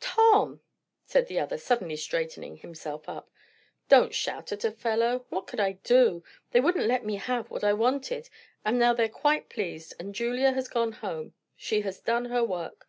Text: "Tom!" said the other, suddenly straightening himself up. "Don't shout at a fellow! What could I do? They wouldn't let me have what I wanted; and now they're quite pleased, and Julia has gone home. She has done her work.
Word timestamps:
"Tom!" 0.00 0.60
said 1.04 1.28
the 1.28 1.38
other, 1.38 1.56
suddenly 1.56 1.94
straightening 1.94 2.56
himself 2.56 3.08
up. 3.08 3.30
"Don't 3.88 4.12
shout 4.12 4.50
at 4.50 4.64
a 4.64 4.72
fellow! 4.72 5.24
What 5.28 5.46
could 5.46 5.60
I 5.60 5.74
do? 5.84 6.24
They 6.50 6.58
wouldn't 6.60 6.88
let 6.88 7.04
me 7.04 7.14
have 7.14 7.48
what 7.48 7.62
I 7.62 7.74
wanted; 7.74 8.28
and 8.64 8.76
now 8.76 8.92
they're 8.92 9.08
quite 9.08 9.48
pleased, 9.48 9.94
and 10.00 10.12
Julia 10.12 10.50
has 10.50 10.66
gone 10.66 10.90
home. 10.94 11.34
She 11.54 11.82
has 11.82 12.00
done 12.00 12.24
her 12.24 12.42
work. 12.42 12.88